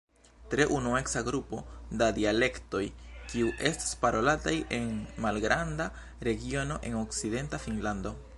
Tre 0.51 0.65
unueca 0.77 1.21
grupo 1.27 1.59
da 1.99 2.07
dialektoj, 2.19 2.81
kiu 3.33 3.51
estas 3.71 3.93
parolataj 4.07 4.55
en 4.79 4.89
malgranda 5.27 5.89
regiono 6.31 6.81
en 6.91 6.99
okcidenta 7.05 7.63
Finnlando. 7.69 8.17